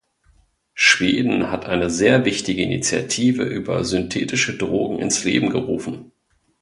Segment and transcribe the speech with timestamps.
[0.73, 6.11] Schweden hat eine sehr wichtige Initiative über synthetische Drogen ins Leben gerufen.